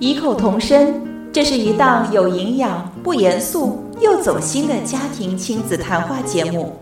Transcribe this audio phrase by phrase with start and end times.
[0.00, 0.94] 异口同声，
[1.30, 6.74] 这是一档有营养、不严肃又走心的家庭亲子谈话节目。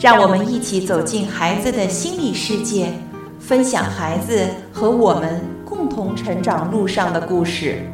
[0.00, 2.92] 让我们一起走进孩子的心理世界，
[3.38, 7.88] 分享孩子和我们共同成长路上的故事。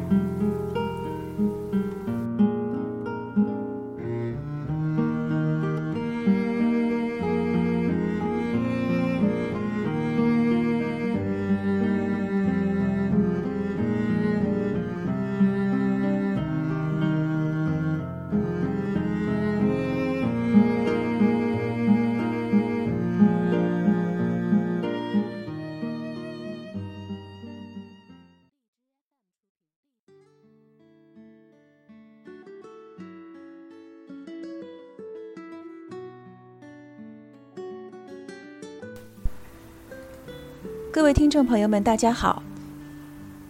[41.33, 42.43] 众朋友们，大家好，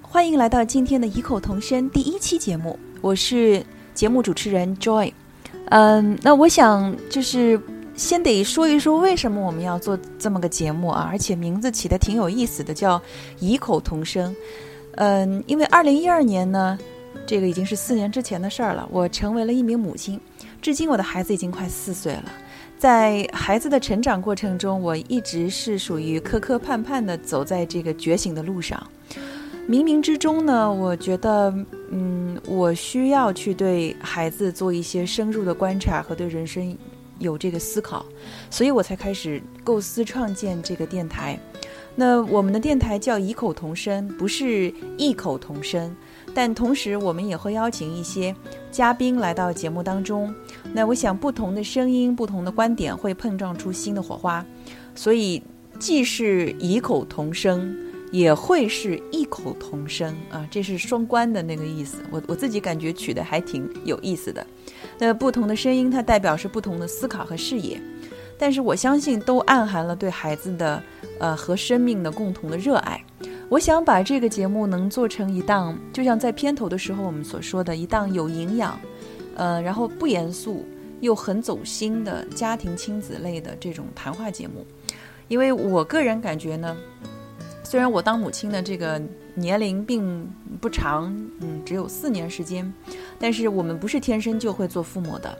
[0.01, 3.61] 欢迎来到今天的异口同声第一期节目，我是
[3.93, 5.11] 节目主持人 Joy。
[5.65, 7.59] 嗯，那我想就是
[7.93, 13.01] 先得说一说为什么我们要做这么个节目啊，而且名字起的挺有意思的，叫
[13.41, 14.33] 异口同声。
[14.95, 16.79] 嗯，因为二零一二年呢，
[17.27, 20.17] 这个已经是四年之前的事儿了，我成为了一名母亲，
[20.61, 22.31] 至今我的孩子已经快四岁了。
[22.77, 28.81] 在孩子的成长过程中，我一直是属于磕磕绊绊的走在这个觉醒的路上。
[29.69, 31.53] 冥冥之中呢，我觉得，
[31.91, 36.77] 嗯，我需要去对孩子做一些深入的观察和对人生
[37.19, 38.05] 有这个思考，
[38.49, 41.39] 所以我才开始构思创建这个电台。
[41.95, 45.95] 那我们的电台叫异口同声，不是异口同声。
[46.33, 48.35] 但同时，我们也会邀请一些
[48.71, 50.33] 嘉宾来到节目当中。
[50.73, 54.43] 那我想，不同的声音、不同的观点会碰撞出新的火花，
[54.95, 55.41] 所以
[55.77, 57.75] 既是异口同声，
[58.11, 61.97] 也会是异口同声啊，这是双关的那个意思。
[62.09, 64.45] 我我自己感觉取的还挺有意思的。
[64.97, 67.79] 那不同的声音，它代表是不同的思考和视野，
[68.37, 70.81] 但是我相信都暗含了对孩子的
[71.19, 73.03] 呃和生命的共同的热爱。
[73.53, 78.79] 我想把这个节目能做成一档，就像在片头的时候我们所说的一档有营养，
[79.35, 80.65] 呃，然后不严肃
[81.01, 84.65] 又很走心的家庭亲子类的这种谈话节目。
[85.27, 86.75] 因为我个人感觉呢，
[87.63, 88.99] 虽然我当母亲的这个
[89.35, 90.27] 年龄并
[90.59, 92.73] 不长，嗯，只有四年时间，
[93.19, 95.37] 但是我们不是天生就会做父母的，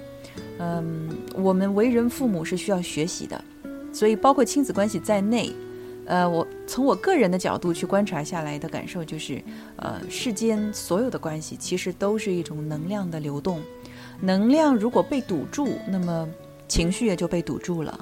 [0.60, 3.44] 嗯，我们为人父母是需要学习的，
[3.92, 5.52] 所以包括亲子关系在内。
[6.06, 9.42] 呃，我从我个人的角度去观察下来的感受就是，
[9.78, 13.62] 呃，世间所有的关系其实都是一种能量的流动，
[14.20, 16.28] 能量如果被堵住，那么
[16.68, 17.98] 情绪也就被堵住了，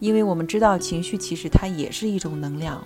[0.00, 2.82] 因为我们知道情绪其实它也是一种能量，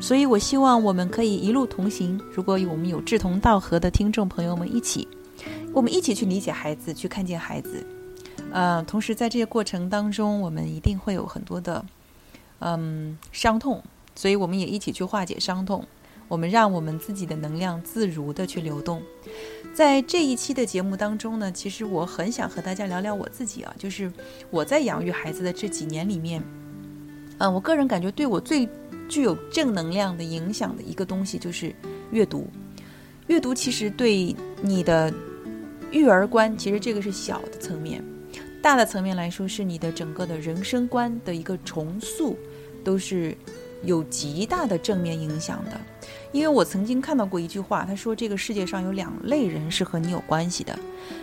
[0.00, 2.20] 所以我希望我们可以一路同行。
[2.34, 5.06] 如果我们有志同道合的听众朋友们一起，
[5.72, 7.86] 我们一起去理解孩子，去看见孩子，
[8.50, 11.84] 呃，同时在这些过程当中，我们一定会有很多的。
[12.60, 13.82] 嗯，伤痛，
[14.14, 15.84] 所以我们也一起去化解伤痛。
[16.28, 19.00] 我们让我们自己的能量自如的去流动。
[19.72, 24.12] 在这一期的节目当中呢，其实我很想和大家聊聊我自己啊，就是
[24.50, 26.42] 我在养育孩子的这几年里面，
[27.38, 28.68] 嗯，我个人感觉对我最
[29.08, 31.72] 具有正能量的影响的一个东西就是
[32.10, 32.48] 阅读。
[33.28, 35.14] 阅读其实对你的
[35.92, 38.02] 育儿观，其实这个是小的层面。
[38.66, 42.36] 大的层面来说，是你的整个的人生观的一个重塑，
[42.82, 43.32] 都是
[43.84, 45.80] 有极大的正面影响的。
[46.32, 50.76] 因为我曾经看到过一句话，他说这个世界上有两类人是和你有关系的，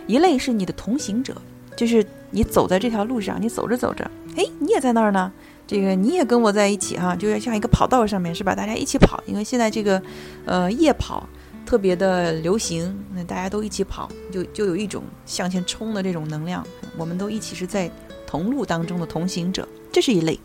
[0.06, 1.36] 一类是你的同行者，
[1.76, 5.30] 就是你走在这条路上，你走着走着，哎，你也在那儿呢，
[5.66, 8.54] 这个你也跟我在一起哈，就要像一个跑道上面是吧？
[8.54, 10.02] 大家一起跑，因为现在这个
[10.46, 11.28] 呃夜跑。
[11.66, 16.66] 特别的流行，那大家都一起跑，就就有一种向前冲的这种能量。
[16.96, 17.90] 我们都一起是在
[18.26, 20.38] 同路当中的同行者，这是一类。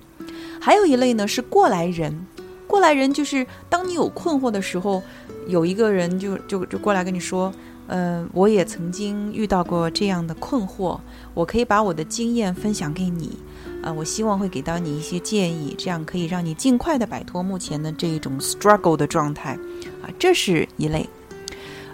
[0.59, 2.25] 还有一类呢是过来人，
[2.67, 5.01] 过来人就是当你有困惑的时候，
[5.47, 7.51] 有一个人就就就过来跟你说，
[7.87, 10.99] 嗯，我也曾经遇到过这样的困惑，
[11.33, 13.37] 我可以把我的经验分享给你，
[13.81, 19.53] 啊，我希望会给到你一些建议，这样可以让你尽快的摆脱目前的这一种 struggle 的状态。
[20.01, 21.07] 啊这是一类，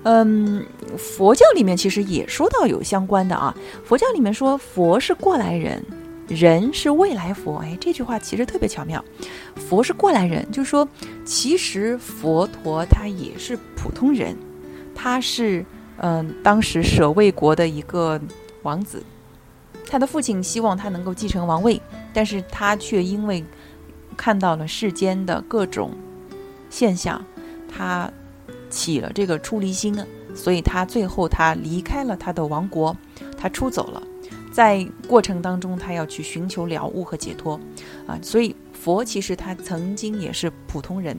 [0.03, 0.65] 嗯，
[0.97, 3.55] 佛教里面其实也说到有相关的啊。
[3.83, 5.83] 佛教里面说佛是过来人，
[6.27, 7.57] 人是未来佛。
[7.57, 9.03] 哎，这句话其实特别巧妙。
[9.55, 10.87] 佛是过来人，就是说
[11.23, 14.35] 其实佛陀他也是普通人，
[14.95, 15.63] 他是
[15.97, 18.19] 嗯当时舍卫国的一个
[18.63, 19.03] 王子，
[19.87, 21.81] 他的父亲希望他能够继承王位，
[22.13, 23.43] 但是他却因为
[24.17, 25.91] 看到了世间的各种
[26.69, 27.23] 现象。
[27.67, 28.11] 他
[28.69, 29.97] 起了这个出离心，
[30.33, 32.95] 所以他最后他离开了他的王国，
[33.37, 34.01] 他出走了，
[34.51, 37.59] 在过程当中他要去寻求了悟和解脱
[38.07, 38.55] 啊，所以。
[38.85, 41.17] 佛其实他曾经也是普通人，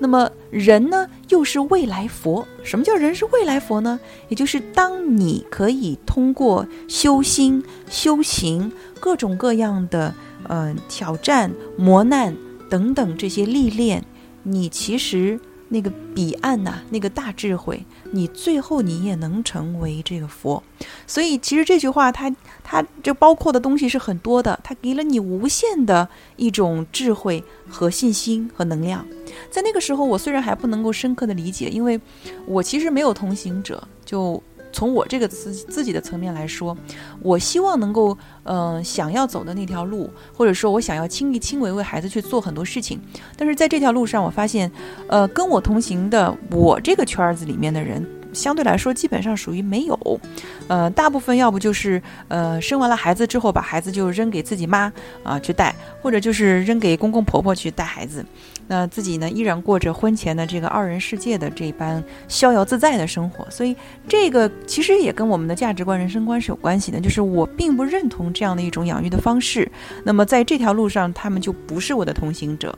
[0.00, 2.48] 那么人呢又是未来佛？
[2.64, 4.00] 什么叫人是未来佛呢？
[4.30, 10.14] 也就是当你可以通过修心、修行各种各样的
[10.48, 12.34] 呃挑战、磨难
[12.70, 14.02] 等等这些历练，
[14.42, 15.38] 你其实。
[15.74, 20.62] 那个彼岸呐，那个大智慧，你最后你也能成为这个佛。
[21.06, 22.30] 所以其实这句话，它
[22.72, 29.04] 它就包括的东西是很多的，它给了你无限的一种智慧和信心和能量。
[29.50, 32.00] 在那个时候，我虽然还不能够深刻的理解，因为
[32.46, 34.42] 我其实没有同行者，就。
[34.74, 36.74] 从我这个自自己的层面来说，
[37.20, 42.98] 我希望能够，嗯，想要走的那条路，或者说我想要亲力亲为为孩子去做很多事情，
[43.36, 44.72] 但是在这条路上，我发现，
[45.08, 48.02] 呃，跟我同行的我这个圈子里面的人。
[48.32, 50.20] 相对来说，基本上属于没有，
[50.68, 54.92] 呃，大部分要不就是呃生完了孩子之后，把孩子就扔给自己妈
[55.22, 58.24] 啊去带，或者就是扔给公公婆婆去带孩子，
[58.66, 63.48] 那自己呢依然过着婚前的这个二人世界的这般逍遥自在的生活。
[63.50, 63.76] 所以
[64.08, 69.70] 这个其实也跟我们的价值观、人生观是有关系的，就是我并不认同这样的一种养育的方式。
[70.04, 72.76] 那么在这条路上，他们就不是我的同行者，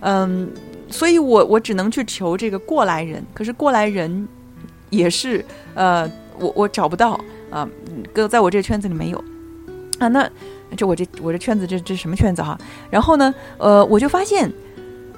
[0.00, 0.50] 嗯，
[0.88, 3.24] 所以我我只能去求这个过来人。
[3.32, 4.28] 可是过来人。
[4.90, 5.44] 也是，
[5.74, 7.18] 呃，我我找不到
[7.50, 7.68] 啊，
[8.12, 9.24] 哥，在我这个圈子里没有
[9.98, 10.08] 啊。
[10.08, 10.28] 那
[10.76, 12.56] 就我这我这圈子，这这什么圈子哈？
[12.90, 14.52] 然后呢，呃，我就发现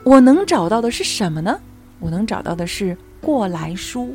[0.05, 1.59] 我能找到的是什么呢？
[2.01, 4.15] 我能找到的是过来书，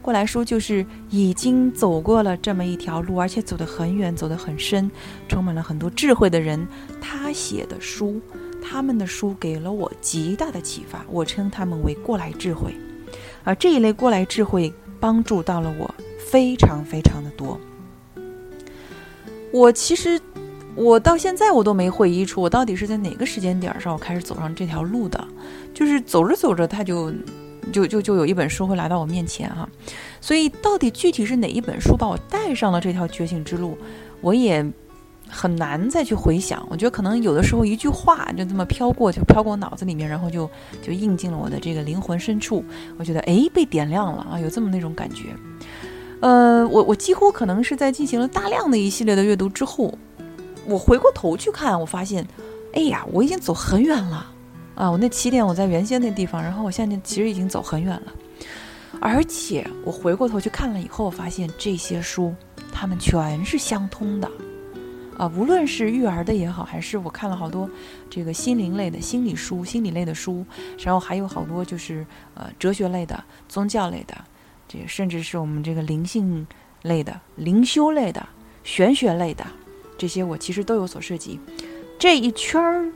[0.00, 4.90] 过来书就是已经走过了这么一条路，而且走得很远，走得很深，
[5.28, 6.66] 充满了很多智慧的人，
[7.00, 8.20] 他写的书，
[8.62, 12.74] 他们的书给了我极大的启发，我称他们为过来智慧，
[13.44, 14.72] 而这一类过来智慧。
[15.00, 15.92] 帮助到了我
[16.30, 17.58] 非常非常的多。
[19.52, 20.20] 我其实
[20.76, 25.26] 我到现在我都没回忆出我到底是在哪个时间点上我开始走上这条路的，
[25.74, 27.12] 就是走着走着他就
[27.72, 29.68] 就就就有一本书会来到我面前哈，
[30.20, 33.76] 所以到底具体是哪一本书把我带上了这条觉醒之路，
[34.20, 34.64] 我也。
[35.30, 40.50] 很难再去回想，我觉得可能有的时候一句话就这么飘过，就飘过脑子里面，然后就
[40.82, 42.64] 就印进了我的这个灵魂深处。
[42.98, 45.34] 我觉得哎，被点亮了啊，有这么那种感觉。
[46.20, 49.94] 呃，我我几乎可能是在进行了大量的一系列的阅读之后，
[50.66, 52.26] 我回过头去看，我发现，
[52.74, 54.26] 哎呀，我已经走很远了
[54.74, 54.90] 啊！
[54.90, 58.12] 我那起点我在原先那地方，然后我现在其实已经走很远了。
[59.00, 62.34] 而且我回过头去看了以后，我发现这些书
[62.70, 64.30] 它们全是相通的。
[65.20, 67.68] 啊，无论是育儿的也好，还是我看了好多
[68.08, 70.42] 这个心灵类的心理书、心理类的书，
[70.78, 74.16] 然后还有好多就是呃哲学类的、宗教类的，
[74.66, 76.46] 这个甚至是我们这个灵性
[76.84, 78.26] 类的、灵修类的、
[78.64, 79.44] 玄学类的，
[79.98, 81.38] 这些我其实都有所涉及。
[81.98, 82.90] 这一圈儿，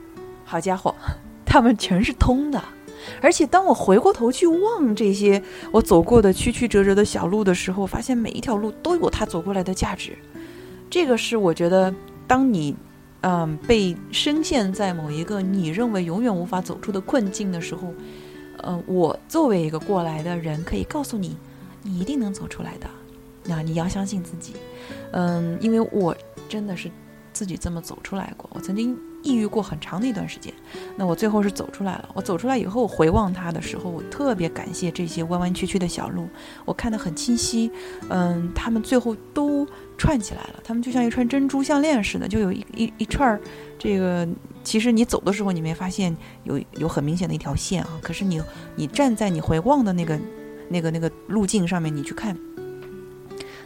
[0.45, 0.95] 好家伙，
[1.45, 2.59] 他们全是通的。
[3.21, 5.39] 而且当我回过头去望这些
[5.71, 10.17] 我走过的曲曲折折的小路的时候，发现每一条路都有它走过来的价值。
[10.89, 11.93] 这个是我觉得。
[12.27, 12.75] 当你，
[13.21, 17.93] 嗯，被深陷在某一个你认为永远无法走出的困境的时候，
[18.57, 21.37] 呃，我作为一个过来的人，可以告诉你，
[21.81, 22.87] 你一定能走出来的。
[23.43, 24.53] 那你要相信自己，
[25.11, 26.15] 嗯，因为我
[26.49, 26.89] 真的是
[27.33, 28.49] 自己这么走出来过。
[28.53, 28.97] 我曾经。
[29.25, 30.53] 抑郁过很长的一段时间，
[30.95, 32.09] 那我最后是走出来了。
[32.13, 36.29] 我走出来以后，回望它的时候，我特别感谢这些弯弯曲曲的小路，
[36.63, 37.71] 我看得很清晰。
[38.09, 39.67] 嗯，他们最后都
[39.97, 43.41] 串起来了，他们就像一串珍珠项链似的，就有一一一串儿。
[43.79, 44.27] 这个
[44.63, 47.99] 其实你走的时候，你没发现有有很明显的一条线啊。
[48.03, 48.39] 可是你
[48.75, 50.19] 你站在你回望的那个
[50.69, 52.37] 那个那个路径上面，你去看，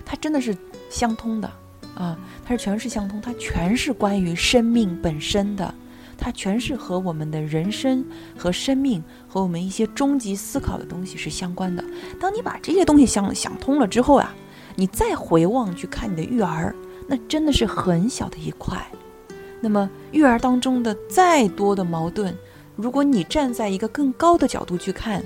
[0.05, 0.55] 它真的是
[0.89, 1.51] 相通的。
[1.96, 5.74] 啊，它是全是相通，它全是关于生命本身的，
[6.17, 8.05] 它全是和我们的人生
[8.38, 11.84] 和生命和我们一些终极思考的东西是相关的。
[12.19, 14.34] 当你把这些东西想想通了之后啊，
[14.75, 16.74] 你再回望去看你的育儿，
[17.08, 18.77] 那真的是很小的一块。
[19.60, 22.34] 那么育儿当中的再多的矛盾，
[22.77, 25.22] 如果你站在一个更高的角度去看，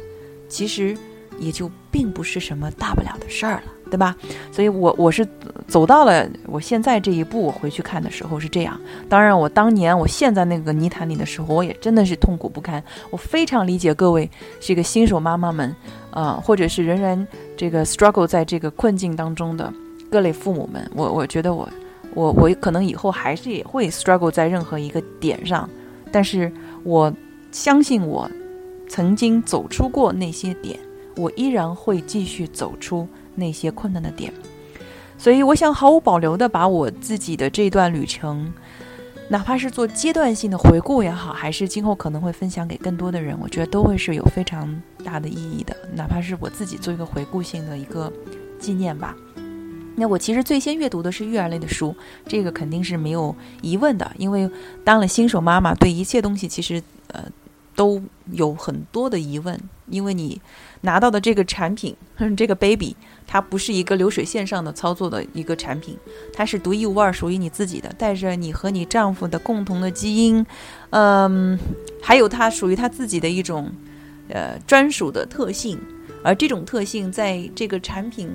[0.49, 0.97] 其实
[1.37, 3.82] 也就并不是什么大不了的事儿了。
[3.93, 4.15] 对吧？
[4.51, 5.23] 所以，我我是
[5.67, 7.43] 走到了我现在这一步。
[7.43, 8.75] 我回去看的时候是这样。
[9.07, 12.83] 当然，我当年我陷在那个泥潭里的时候，我也真的是痛苦不堪。
[13.11, 14.27] 我非常理解各位
[14.59, 15.75] 这个新手妈妈们，
[16.09, 19.71] 啊，或者是仍然这个 struggle 在这个困境当中的
[20.09, 20.89] 各类父母们。
[20.95, 21.69] 我我觉得我
[22.15, 25.69] 我我可能以后还是也会 struggle 在任何一个点上，
[26.11, 26.51] 但是
[26.83, 27.13] 我
[27.51, 28.27] 相信我
[28.89, 30.79] 曾经走出过那些点。
[31.15, 34.33] 我依然会继续走出那些困难的点。
[35.17, 38.53] 所以，我想毫无保留的把我自己的这段旅程，
[39.29, 45.75] 哪怕是做阶段性的回顾也好，还是今后可能会分享给更多的人，我觉得都会是有非常大的意义的。
[45.93, 48.11] 哪怕是我自己做一个回顾性的一个
[48.59, 49.15] 纪念吧。
[49.95, 51.95] 那我其实最先阅读的是育儿类的书，
[52.27, 54.49] 这个肯定是没有疑问的，因为
[54.83, 57.23] 当了新手妈妈，对一切东西其实呃
[57.75, 60.41] 都有很多的疑问，因为你
[60.81, 61.95] 拿到的这个产品，
[62.35, 65.97] 这个 baby，它不是一个流水线上的操作的一个产品，
[66.33, 70.45] 它是独一无二属于你自己的，带着你和你丈夫的共同的基因，
[70.91, 71.57] 嗯，
[72.01, 73.71] 还有它属于它自己的一种
[74.29, 75.79] 呃专属的特性，
[76.23, 78.29] 而这种特性在这个产品。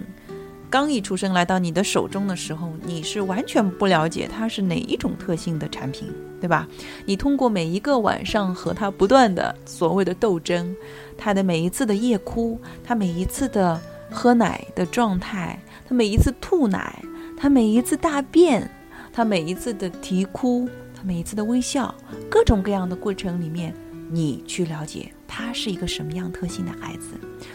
[0.71, 6.69] 刚一出生来到你的手中的时候，你是完全不了解它是哪一种特性的产品，对吧？
[7.07, 10.77] 你通过每一个晚上和它不断的所谓的斗争，
[11.17, 13.81] 它的每一次的夜哭，它每一次的
[14.11, 17.03] 喝奶的状态，他每一次吐奶，
[17.37, 18.69] 他每一次大便，
[19.13, 21.95] 他每一次的啼哭，他每一次的微笑，
[22.31, 23.75] 各种各样的过程里面，
[24.11, 25.13] 你去了解。
[25.31, 27.11] 他是一个什么样特性的孩子？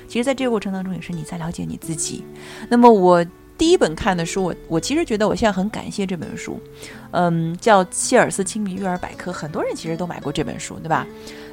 [0.08, 2.24] 其实，在这个过程当中，也是你在了解你自己。
[2.70, 3.26] 那么，我
[3.58, 6.62] 第一本看的书，我我其实觉得我现在很感谢这本书，
[7.12, 9.32] 嗯，叫《谢尔斯亲密育儿百科》。
[9.34, 11.06] 很多人其实都买过这本书，对吧？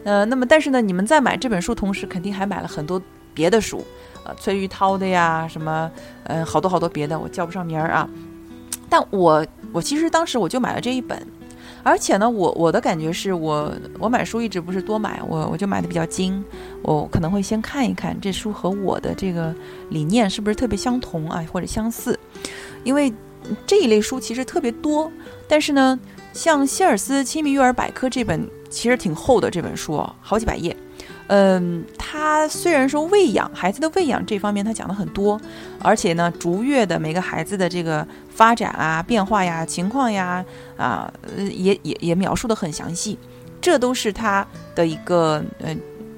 [0.04, 3.02] 呃，那么但是呢，你们在买这本书同时，肯定还买了很多
[3.32, 3.82] 别的书，
[4.24, 5.90] 呃，崔玉涛的呀，什么，
[6.24, 8.08] 嗯，好多好多别的，我叫不上名儿啊。
[8.88, 11.26] 但我我其实当时我就买了这一本。
[11.82, 16.44] 而且呢，我我的感觉是我我买书一直不是多买，我我就买的比较精，
[16.82, 19.54] 我可能会先看一看这书和我的这个
[19.88, 22.18] 理念是不是特别相同啊，或者相似，
[22.84, 23.10] 因为
[23.66, 25.10] 这一类书其实特别多。
[25.48, 25.98] 但是呢，
[26.34, 30.76] 像希尔斯亲密育儿百科这本其实挺厚的这本书，好几百页。
[31.32, 35.40] 嗯，他虽然说喂养孩子的喂养这方面他讲的很多，
[35.80, 40.44] 而且呢，逐月的每个孩子的这个发展啊、变化呀、情况呀，
[40.76, 43.16] 啊，也也也描述的很详细，
[43.60, 44.44] 这都是他
[44.74, 45.76] 的一个呃，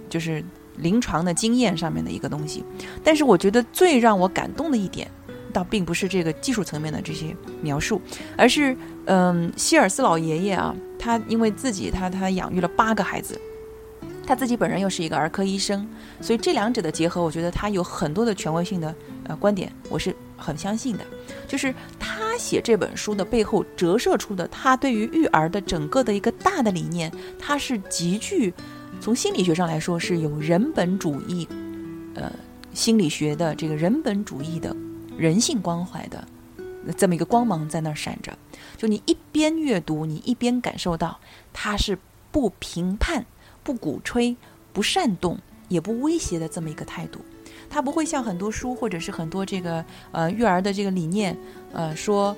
[0.09, 0.43] 就是
[0.79, 2.65] 临床的经验上面的一个东西。
[3.05, 5.07] 但是我觉得最让我感动的一点，
[5.53, 8.01] 倒并不是这个技术层面的这些描述，
[8.35, 13.39] 而是嗯，希尔斯老爷爷啊，他因为自己他他养育了八个孩子。
[14.27, 15.87] 他自己本人又是一个儿科医生，
[16.21, 21.05] 所以这两者的结合，我觉得他有很多的权威性的呃观点，我是很相信的。
[21.47, 28.55] 就是他写这本书的背后折射出的，他对于育儿的整个的一个大的理念，他是极具
[29.01, 31.47] 从心理学上来说是有人本主义，
[32.15, 32.33] 呃
[32.73, 34.75] 心理学的这个人本主义的
[35.19, 36.27] 人性关怀的
[36.97, 38.33] 这么一个光芒在那儿闪着。
[38.79, 41.19] 就你一边阅读，你一边感受到
[41.53, 41.99] 他是
[42.31, 43.27] 不评判。
[43.63, 44.37] 不鼓吹、
[44.73, 45.39] 不煽动、
[45.69, 47.21] 也不威胁的这么一个态度，
[47.69, 51.37] 他不会像很多书或者是很多这个呃育儿的这个理念，
[51.73, 52.37] 呃说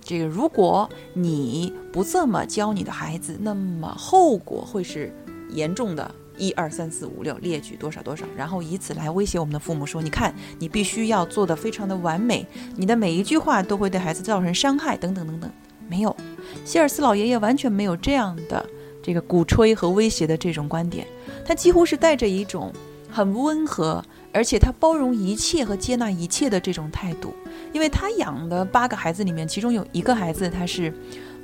[0.00, 5.14] 这个如果你不这么教你的孩子，那么后果会是
[5.50, 6.14] 严重的。
[6.38, 15.48] 一二三四五六，列举多少多少，然后以此来威胁我们的父母说：你看，你必须要做的非常的完美，你的每一句话都会对孩子造成伤害，等等等等。
[15.90, 16.16] 没有，
[16.64, 18.66] 希尔斯老爷爷完全没有这样的。
[19.02, 21.06] 这个鼓吹和威胁的这种观点，
[21.44, 22.72] 他几乎是带着一种
[23.10, 27.34] 很温和，而且他包容一切和接纳一切的这种态度。
[27.72, 30.92] 因为他养的八个孩子里面，其中有一个孩子他是，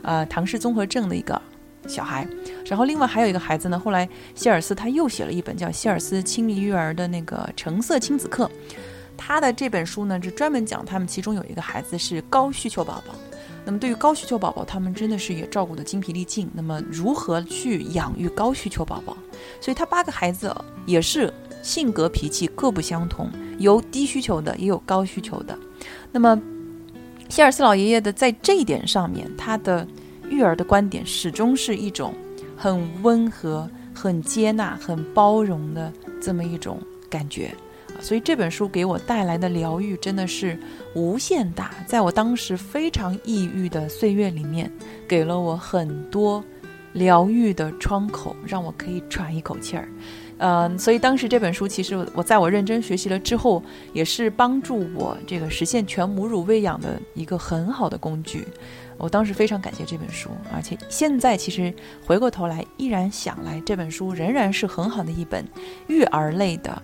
[0.03, 1.41] 呃，唐氏综合症的一个
[1.87, 2.27] 小孩，
[2.67, 3.79] 然后另外还有一个孩子呢。
[3.79, 8.45] 后来希尔斯他又写了一本叫《希尔斯亲密育儿的那个橙色亲子课》，
[9.17, 13.15] 他的这本书呢是专门讲他们其中有一个孩子是高需求宝宝。
[13.69, 16.49] 那么对于高需求宝宝，他们真的是也照顾的精疲力尽。
[16.55, 19.15] 那么如何去养育高需求宝宝？
[19.61, 20.51] 所以他八个孩子
[20.87, 21.31] 也是
[21.63, 25.55] 性格脾气各不相同，有低需求的，也有高需求的。
[26.11, 26.41] 那么
[27.29, 29.87] 希尔斯老爷爷的在这一点上面，他的
[30.31, 32.15] 育儿的观点始终是一种
[32.57, 37.55] 很温和、很接纳、很包容的这么一种感觉。
[38.01, 40.59] 所以这本书给我带来的疗愈真的是
[40.95, 44.71] 无限大，在我当时非常抑郁的岁月里面，
[45.07, 46.43] 给了我很多
[46.93, 49.89] 疗愈的窗口，让我可以喘一口气儿。
[50.41, 53.61] 嗯，所以当时这本书其实我在我认真学习了之后，
[53.93, 58.47] 也是帮助我这个实现全母乳喂养的一个很好的工具。
[58.97, 61.75] 我当时非常感谢这本书，而且现在其实
[62.07, 65.45] 回过头来依然想来，这本书仍然是很好的一本
[65.89, 66.81] 育儿类的。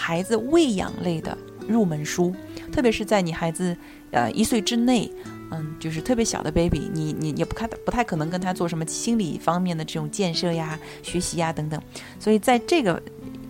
[0.00, 1.36] 孩子喂养类的
[1.68, 2.34] 入门书，
[2.72, 3.76] 特别是在你孩子
[4.12, 5.12] 呃一岁之内，
[5.50, 11.78] 嗯，就是特别小的 baby，你你也不看不太可能跟他做什么心理方面的这种建设呀、学习呀等等。
[12.18, 13.00] 所以在这个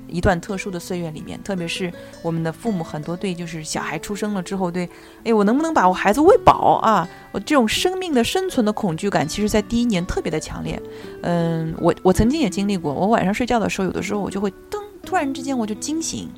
[0.08, 1.90] 一段特殊的岁月里面，特别是
[2.20, 4.88] 我们的父母很多对就是小孩出生了之后，对，
[5.22, 7.08] 哎，我能不能把我孩子喂饱啊？
[7.30, 10.82] 我这种生命的生存的恐惧感，其实在第一年特别的强烈。
[11.22, 16.28] 嗯，我我曾经也经历过，我晚上睡觉的时候，有的时候我就会噔，突然之间我就惊醒。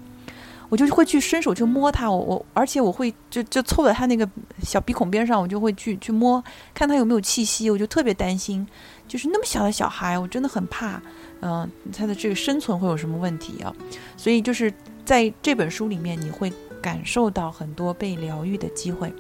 [0.69, 4.27] 我就会去伸手去摸它，我我，而且我会就就凑在它那个
[4.63, 6.43] 小鼻孔边上，我就会去去摸，
[6.73, 8.67] 看它有没有气息，我就特别担心，
[9.07, 10.99] 就是那么小的小孩，我真的很怕，
[11.43, 13.71] 嗯，他的这个生存会有什么问题啊？
[14.17, 14.73] 所以就是
[15.05, 16.51] 在这本书里面，你会
[16.81, 19.13] 感受到很多被疗愈的机会，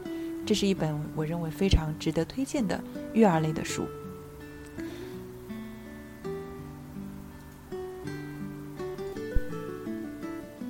[0.47, 2.83] 这是一本我认为非常值得推荐的
[3.13, 3.87] 育儿类的书。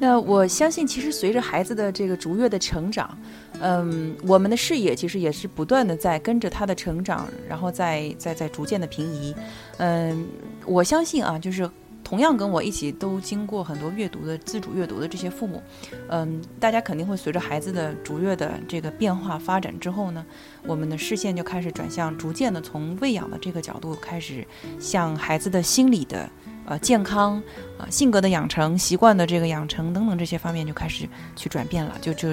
[0.02, 3.16] 那我相信，其实随着孩子的这个逐月的成长，
[3.60, 9.32] 嗯，我们的视野其实也是不断的在跟着他的成长，然后再再在逐渐的平移。
[9.76, 10.26] 嗯，
[10.66, 11.70] 我相信啊，就是
[12.02, 15.62] 同样跟我一起都经过很多阅读的自主阅读的这些父母，
[16.08, 20.26] 嗯，大家肯定会随着孩子的逐月的这个变化发展之后呢，
[20.66, 24.44] 我们的视线就开始转向，逐渐的从喂养的这个角度开始
[24.80, 26.28] 向孩子的心理的。
[26.64, 27.42] 呃，健康
[27.76, 32.28] 啊，性格的养成、习惯的这个养成等等这些方面就开始去转变了，就就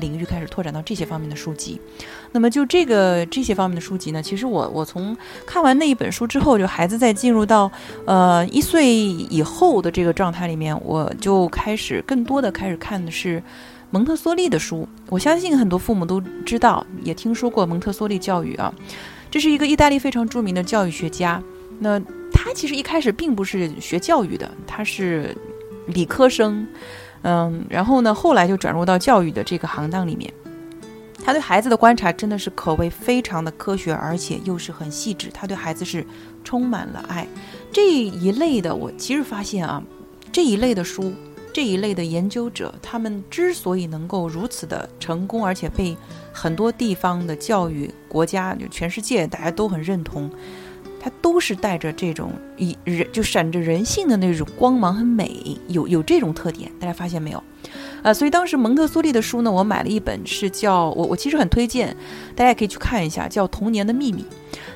[0.00, 1.80] 领域开始拓展到这些方面的书籍。
[2.32, 7.70] 那么就这个这些方面的书籍呢，其实我我从看完那一本书之后，就孩子在进入到
[8.06, 13.42] 呃一岁以后的这个状态里面，我就开始更多的开始看的是
[13.90, 14.88] 蒙特梭利的书。
[15.10, 18.72] 我相信很多父母都知道，也听说过蒙特梭利教育啊，
[19.30, 21.42] 这是一个意大利非常著名的教育学家。
[21.78, 22.00] 那
[22.34, 25.34] 他其实一开始并不是学教育的，他是
[25.86, 26.66] 理科生，
[27.22, 30.30] 嗯，然后呢，后来就转入到教育的这个行当里面。
[31.24, 35.30] 他对孩子的观察真的是可谓非常的科学，而且又是很细致。
[35.32, 36.04] 他对孩子是
[36.42, 37.26] 充满了爱。
[37.72, 39.82] 这一类的，我其实发现啊，
[40.30, 41.14] 这一类的书，
[41.50, 45.96] 这一类的研究者，他们之所以能够如此的成功，而且被
[46.30, 50.30] 很多地方的教育国家，就全世界大家都很认同。
[51.04, 57.44] 它都是带着这种以人就闪着人性的那种光芒很美，有有这种特点，大家发现没有？
[58.02, 61.94] 啊，所以当时蒙特梭利的书呢，我买了一本，是叫我我其实很推荐，
[62.34, 64.22] 大家可以去看一下，叫《童年的秘密》。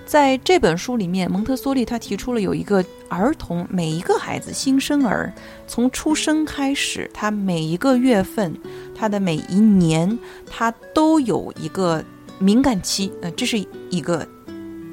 [0.04, 5.32] 在这本书里面，蒙特梭利他提出了有一个儿童每一个孩子新生儿
[5.66, 8.54] 从出生开始，他每一个月份，
[8.94, 12.04] 他的每一年，他都有一个
[12.38, 14.28] 敏感期，呃，这是一个。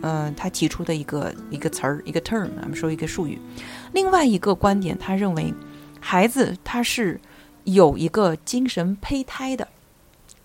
[0.07, 3.41] 嗯，他提出的一个一个词儿，一个 term，我们说一个术语。
[3.91, 5.51] 另外一个观点，他认为
[5.99, 7.19] 孩子他是
[7.63, 9.67] 有一个精神胚胎的，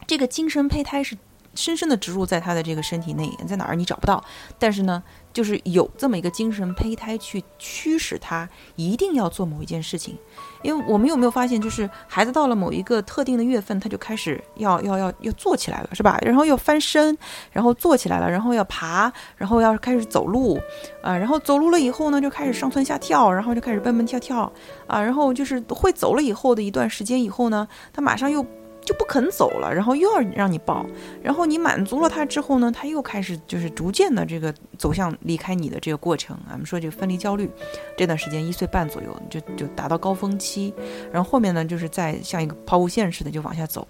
[0.07, 1.19] 这个精神胚胎是
[1.55, 4.25] 深深的植入在他的这个身体内，在哪儿你找不到，
[4.59, 5.03] 但是呢。
[5.33, 10.17] 就是有这么一个精神胚胎去驱使他一定要做某一件事情，
[10.63, 16.19] 因为我们有没有发现，就是孩子到了某一个特定的月份，他就开始要要要要坐起来了，是吧？
[16.23, 17.17] 然后要翻身，
[17.53, 20.59] 然后坐起来了，然后要爬，然后要开始走路，
[21.03, 24.53] 啊，然后走路了以后呢，就开始上蹿下跳，然后就开始蹦蹦跳跳，
[24.87, 28.45] 啊，然后就是会走了以后的一段时间以后呢，他马上又。
[28.85, 30.85] 就不肯走了，然后又要让你抱，
[31.23, 36.37] 然后你满足了他之后呢，他又开始就是逐渐的这个走向离开你的这个过程。
[36.49, 37.49] 俺们说这个分离焦虑，
[37.97, 40.75] 这段时间一岁半左右就就达到高峰期，
[41.13, 43.87] 然后后面呢就是在像一个抛物线似的就往下走。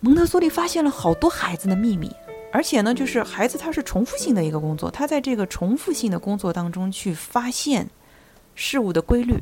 [0.00, 2.10] 蒙特梭利发现了好多孩子的秘密，
[2.52, 7.88] 而且呢就是孩子他是重复性的一个工作，他在这个重复性的工作当中去发现
[8.54, 9.34] 事物的规律，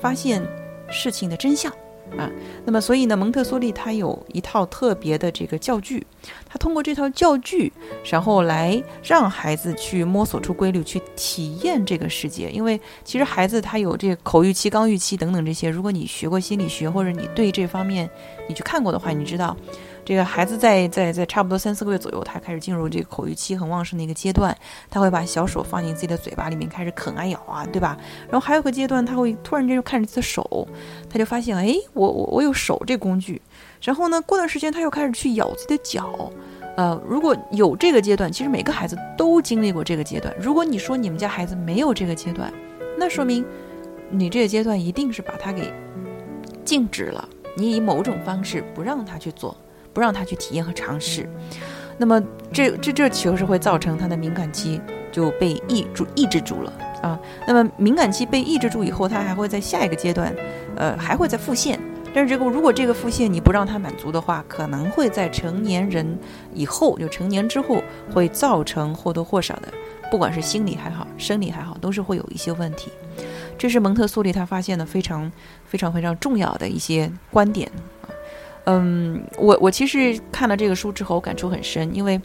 [0.00, 0.46] 发现
[0.90, 1.72] 事情的真相。
[2.16, 2.30] 啊，
[2.64, 6.06] 那么所以呢，蒙特梭利他有一套特别的这个教具，
[6.46, 7.72] 他通过这套教具，
[8.04, 12.50] 然后来让孩子去摸索出规律，去体验这个世界。
[12.50, 18.08] 因为其实孩子他有这个口欲期、刚欲期等等这些，如果你学过心理学，或者你对这方面
[18.48, 19.56] 你去看过的话，你知道。
[20.04, 24.56] 这个孩子在在在差不多三四个月左右，他开始进入这个口欲期很旺盛的一个阶段，
[24.90, 27.96] 他会把小手放进自己的嘴巴里面开始啃啊咬啊，对吧？
[28.28, 30.66] 然后还有个阶段，他会突然间就看着自己的手，
[31.08, 33.40] 他就发现，哎，我我我有手这工具。
[33.80, 36.30] 然后呢，过段时间他又开始去咬自己的脚。
[36.76, 40.34] 呃，如果有这个阶段，其实每个孩子都经历过这个阶段。
[40.40, 42.50] 如果你说你们家孩子没有这个阶段，
[42.98, 43.44] 那说明
[44.10, 45.72] 你这个阶段一定是把他给
[46.64, 49.54] 静止了，你以某种方式不让他去做。
[49.92, 51.28] 不让他去体验和尝试，
[51.98, 57.18] 那么这这这其实会造成他的敏感期就被抑住抑制住了啊。
[57.46, 60.34] 那么敏感期被抑制住以后，他还会在下一个阶段，
[60.76, 61.78] 呃，还会再复现。
[62.14, 66.18] 但是这个如果这个复现你不让他满足的话，可能会在成年人
[66.52, 69.72] 以后，就成年之后会造成或多或少的，
[70.10, 72.90] 不管是心理还好，生理还好，都是会有一些问题。
[73.56, 75.30] 这是蒙特梭利他发现的非常
[75.64, 77.70] 非常非常重要的一些观点。
[78.64, 82.20] 嗯，我我其实看了这个书之后，我感触很深，因为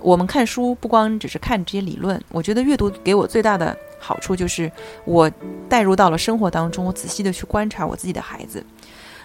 [0.00, 4.70] 我们看书不光只是看这些理论，我觉得阅读给我最大的好处就是
[5.04, 5.30] 我
[5.68, 8.64] 带入到了生活当中，我仔细的去观察我自己的孩子，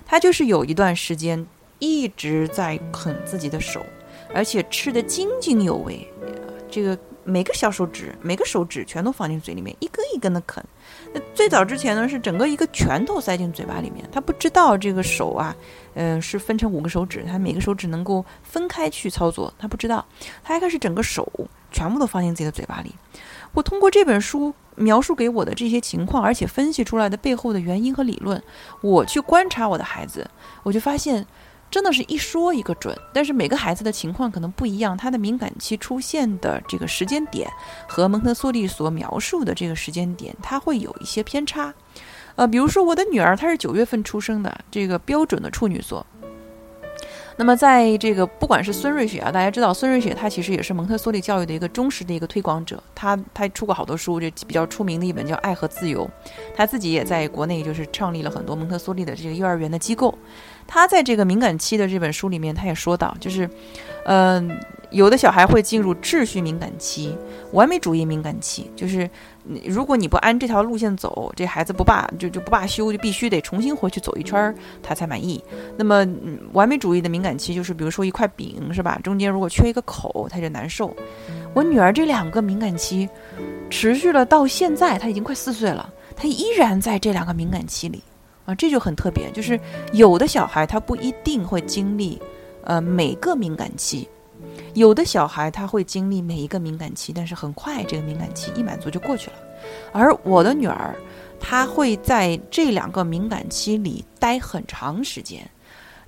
[0.05, 1.45] 他就是有一段时间
[1.79, 3.85] 一直在啃自己的手，
[4.33, 6.07] 而且吃的津津有味，
[6.69, 6.97] 这个。
[7.29, 10.63] 每个小手指，每个手指全都放进嘴里面，一根一根的啃。
[11.13, 14.03] 那最早之前呢，是整个一个拳头塞进嘴巴里面。
[14.11, 15.55] 他不知道这个手啊，
[15.93, 20.05] 嗯，是分成五个手指，他每个手指能够分开去操作，他不知道。
[20.43, 21.31] 他一开始整个手
[21.71, 22.93] 全部都放进自己的嘴巴里。
[23.53, 28.41] 我通过这本书描述给我的这些情况，而且分析出来的背后的原因和理论，
[28.81, 30.29] 我去观察我的孩子，
[30.63, 31.25] 我就发现。
[31.71, 37.49] 真的是一说一个准，但是每个孩子的情况可能不一样，他的敏感期出现的这个时间点
[37.87, 41.73] 和蒙特梭利所描述的这个时间点，他会有一些偏差。
[42.35, 46.05] 呃，比如说我的女儿，她是九月份出生的，这个标准的处女座。
[47.35, 52.81] 那么，在这个不管是孙瑞雪啊，大家知道孙瑞雪，她其实也是蒙特梭利教育的一个忠实的一个推广者。
[52.93, 56.05] 她她出过好多书，就比较出名的一本叫《爱和自由》。
[56.53, 60.17] 她自己也在国内就是创立了很多蒙特梭利的这个幼儿园的机构。
[60.69, 63.49] 他在这个敏感期的这本书里面，他也说到，就是，
[64.05, 64.49] 嗯。
[64.91, 67.15] 有的小孩会进入秩序敏感期、
[67.51, 69.07] 完美主义敏感期，就是
[69.63, 75.43] 如果你不按这条路线走，这孩子不罢就就不罢休，就必须得重新回去走一圈儿，他才满意。
[75.77, 76.03] 那么
[76.53, 80.91] 完美主义的敏感期就是，比如说一块饼是吧，中间如果缺一个口，他就难受。
[81.53, 83.07] 我女儿这两个敏感期
[83.69, 88.01] 持续了到现在，她已经快四岁了，她依然在这两个敏感期里
[88.49, 89.29] 啊，这就很特别。
[89.31, 89.59] 就是
[89.93, 92.19] 有的小孩他不一定会经历
[92.63, 94.07] 呃每个敏感期。
[94.73, 99.37] 有的小孩他会经历每一个敏感期，但是很快这个敏感期一满足就过去了，
[99.91, 100.95] 而我的女儿，
[101.39, 105.47] 她会在这两个敏感期里待很长时间。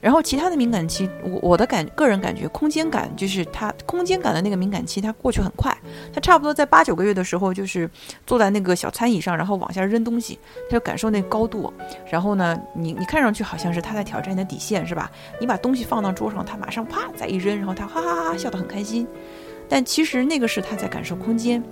[0.02, 5.76] 然后其他的敏感期，我我的感个人感觉，空间感就是他空间感的那个敏感期，它过去很快。
[6.12, 7.88] 他差不多在八九个月的时候，就是
[8.26, 11.72] 坐在那个小餐椅上，然后往下扔东西，他就感受那个高度。
[12.10, 15.12] 然后呢，你你看上去好像是他在挑战你的底线，是吧？
[15.40, 19.08] 你把东西放到桌上，他马上啪再一扔，然后他哈哈哈笑得很开心。
[19.70, 21.64] 但其实那个是他在感受空间。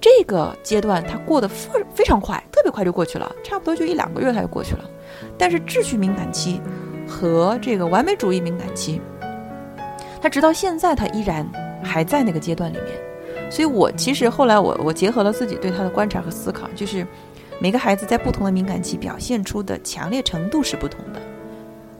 [0.00, 4.84] 这个阶段他过得非非常快，特别快就过去了，差不多就一两个月他就过去了。
[5.36, 6.60] 但是秩序敏感期。
[7.12, 8.98] 和这个完美主义敏感期，
[10.20, 11.46] 他直到现在他依然
[11.84, 17.06] 还在那个阶段里面，所以我其实后来我我结合了自己对他的观察和思考，就是
[17.60, 21.20] 每个孩子在不同的敏感期表现出的强烈程度是不同的，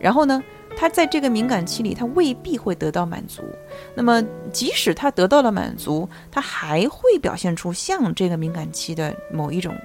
[0.01, 0.42] 然后呢，
[0.77, 3.42] 他在这个敏感期里他未必会得到满足，
[3.94, 9.77] 那么即使他得到了满足，他还会表现出像这个敏感期的某一种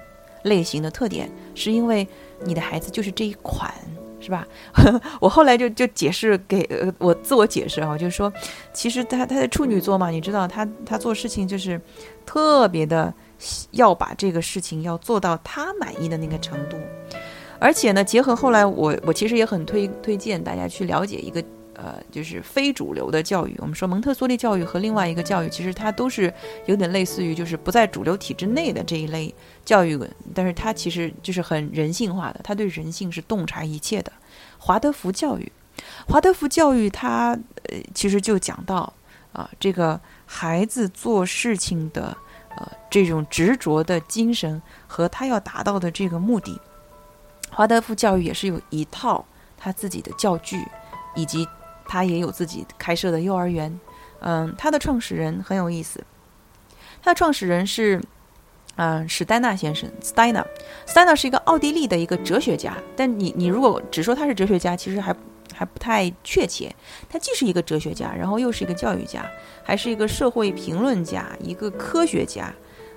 [0.43, 2.07] 类型的特点，是因为
[2.43, 3.71] 你的孩子就是这一款。
[4.19, 4.47] 是吧？
[5.21, 8.32] 我后来就就解释给呃我自我解释啊，就是说，
[8.73, 11.80] 其实他他的处女座嘛，你知道他他做事情就是
[12.25, 13.13] 特别的
[13.71, 16.77] 要把这个事情要做到他满意的那个程度，
[17.60, 21.43] 而且呢，结合后来我我其实也很推推荐大家去了解一个。
[21.77, 23.55] 呃，就是非主流的教育。
[23.59, 26.33] 我们说蒙特梭利教育和另外一个教育，其实它都是
[26.65, 29.31] 有点类似于，就是不在主流体制内的这一类
[29.63, 29.95] 教育。
[30.33, 34.11] 但是它其实就是很人性化的，它对人性是洞察一切的。
[34.57, 35.51] 华德福教育，
[36.07, 37.37] 华德福教育它
[37.69, 38.91] 呃，其实就讲到
[39.31, 42.17] 啊，这个孩子做事情的
[42.55, 46.59] 呃这种执着的精神和他要达到的这个目的。
[47.51, 49.23] 华德福教育也是有一套
[49.55, 50.59] 他自己的教具
[51.13, 51.47] 以及。
[51.88, 53.80] 他也有自己开设的幼儿园，
[54.19, 56.04] 嗯，他的创始人很有意思，
[57.02, 58.02] 他的创始人是，
[58.76, 60.45] 嗯，史丹纳先生，Steiner。
[60.86, 65.15] Steiner 是一个奥地利的一个哲学家，但你你如果只说他是哲学家，其实还
[65.54, 66.76] 还不太确切。
[67.10, 69.26] 他既是一个哲学家，然后又是一个教育家，
[69.63, 72.54] 还是一个社会评论家，一个科学家，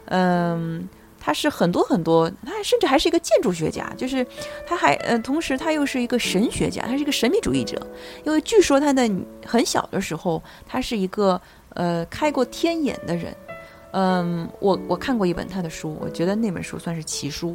[0.07, 0.88] 嗯。
[1.22, 4.26] 他是很多很多，他甚至还是一个建筑学家，就是
[4.66, 7.87] 他还呃，同时他又是一个神学家，他是一个神秘主义者，
[8.24, 9.09] 因为据说他的
[9.44, 11.38] 很小的时候，他是一个
[11.74, 13.37] 呃开过天眼的人，
[13.92, 17.54] 嗯，我我看过一本他的书，我觉得那本书算是奇书，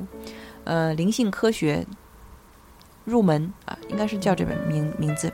[0.63, 1.83] 呃，灵性科学
[3.03, 5.33] 入门啊，应该是叫这本名名字，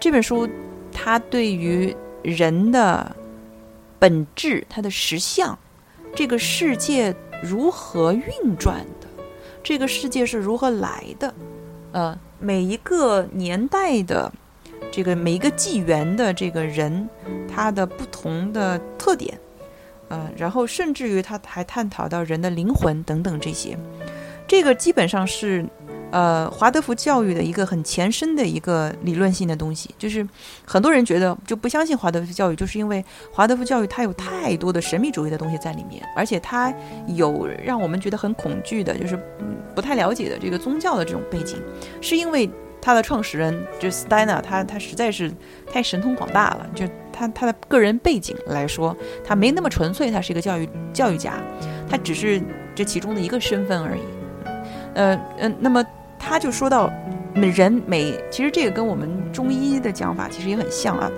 [0.00, 0.48] 这本书
[0.90, 3.14] 他对于人的
[3.98, 5.56] 本质，他的实相，
[6.16, 7.14] 这个世界。
[7.42, 9.06] 如何运转的？
[9.62, 11.34] 这个世界是如何来的？
[11.92, 14.32] 呃，每一个年代的
[14.90, 17.08] 这个每一个纪元的这个人，
[17.52, 19.38] 他的不同的特点，
[20.08, 23.78] 呃，然后甚至于他还探讨到人的灵魂等等这些。
[24.46, 25.66] 这个基本上是。
[26.10, 30.26] 呃，华德福教育的一个很前身的一个理论性的东西，就是
[30.64, 36.72] 很多人觉得就不相信华德福教育，就是因为华德福教育它有太多的神秘主义的东西在里面，而且它
[37.08, 39.20] 有让我们觉得很恐惧的，就是
[39.74, 41.62] 不太了解的这个宗教的这种背景，
[42.00, 42.48] 是因为
[42.80, 45.30] 它的创始人就 Steiner，他他实在是
[45.70, 51.34] 太神通广大了，就他他的个人背景来说，他没那么纯粹，他是一个教育教育家，
[51.86, 52.40] 他只是
[52.74, 54.00] 这其中的一个身份而已，
[54.94, 55.84] 呃嗯，那么。
[56.18, 56.90] 他就说到，
[57.34, 61.10] 每人每其实这个跟我们中医的讲法其实也很像啊，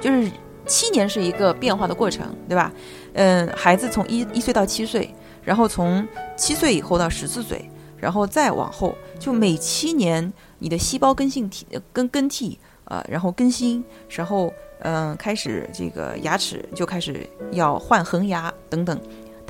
[0.00, 0.30] 就是
[0.66, 2.72] 七年是一个变化的过程，对吧？
[3.14, 18.98] 嗯，孩子从一一岁到七岁，然后从七岁以后到十四岁，然后再往后，就每七年你的细胞更新体更更替啊，然后更新，然后嗯开始这个牙齿就开始要换恒牙等等。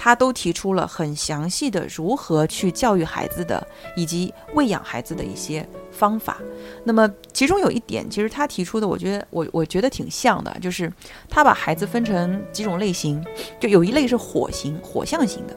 [0.00, 6.38] 他都提出了很详细的如何去教育孩子的，以及喂养孩子的一些方法。
[6.84, 10.90] 那么其中有一点，其实他提出的，我觉得我我觉得挺像的，就是
[11.28, 13.22] 他把孩子分成几种类型，
[13.58, 15.56] 就有一类是火型、火象型的。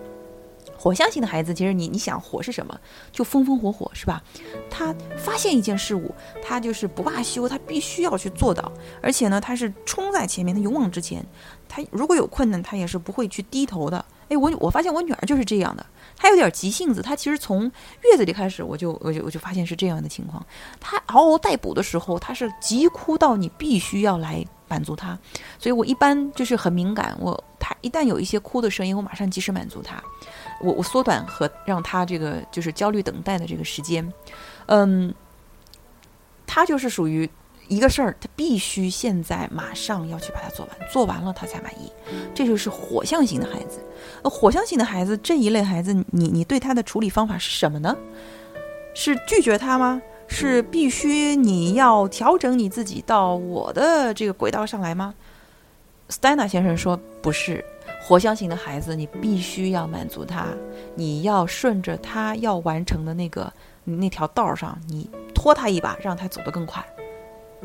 [0.75, 2.75] 火象型的孩子，其实你你想火是什么？
[3.11, 4.23] 就风风火火，是吧？
[4.67, 11.23] 他发现一件事物，他就是不罢休，他必须要去做到，而且呢，他是冲在前面，他勇往直前。
[11.69, 14.03] 他如果有困难，他也是不会去低头的。
[14.31, 17.01] 哎，我我发现我女儿就是这样的，她有点急性子。
[17.01, 20.41] 她其实从月子里开始，我就我就我就发现是这样的情况。
[20.79, 25.19] 她嗷嗷待哺的时候，她是急哭到你必须要来满足她。
[25.59, 30.01] 所以我一般就是很敏感，我她一旦有一些哭的声音，我马上及时满足她。
[30.61, 34.13] 我我缩短和让她这个就是焦虑等待的这个时间。
[34.67, 35.13] 嗯，
[36.47, 37.29] 她就是属于。
[37.71, 41.89] 一个事儿，他必须现在马上要去把它做完，做完了他才满意。
[42.35, 43.79] 这就是火象型的孩子。
[44.23, 47.97] 呃，火象型的孩子这一类孩子，你你对他的处理方法是什么呢？
[48.93, 50.01] 是拒绝他吗？
[50.27, 55.15] 是必须你要调整你自己到我的这个轨道上来吗
[56.09, 57.63] ？Stana 先生说不是，
[58.01, 60.47] 火象型的孩子你必须要满足他，
[60.93, 63.51] 你要顺着他要完成的那个
[63.85, 66.85] 那条道上，你拖他一把，让他走得更快。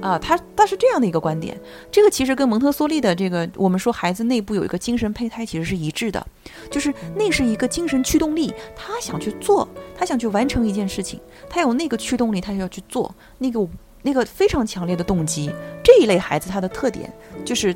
[0.00, 1.58] 啊，他他是这样的一个观点，
[1.90, 6.26] 这个其实跟蒙特梭利的这个我们说孩子内部有一个精神胚胎其实是一致的，
[6.70, 13.66] 就是那是一个精神驱动力，他想去做，他想去完成一件事情，他有那个驱动力，他就要去做那个
[14.02, 15.50] 那个非常强烈的动机。
[15.82, 17.10] 这一类孩子他的特点
[17.44, 17.74] 就是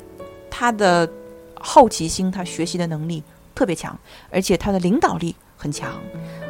[0.49, 1.09] 他的
[1.55, 3.23] 好奇心，他学习的能力
[3.55, 3.97] 特别强，
[4.29, 5.91] 而且他的领导力很强。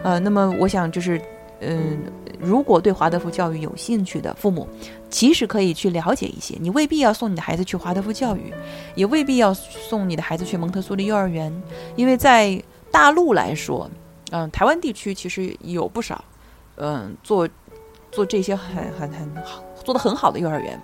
[0.04, 1.22] 呃，那么我想就是。
[1.62, 2.00] 嗯，
[2.40, 4.68] 如果对华德福教育有兴趣的父母，
[5.10, 6.58] 其实可以去了解一些。
[6.60, 8.52] 你未必要送你的孩子去华德福教育，
[8.96, 11.54] 也未必要送你的孩子去蒙特梭利幼儿园，
[11.96, 13.90] 因为在大陆来说，
[14.32, 16.24] 嗯，台湾地区其实有不少，
[16.78, 17.48] 嗯，做
[18.12, 20.80] 做这些很很很好，做的很好的幼儿园。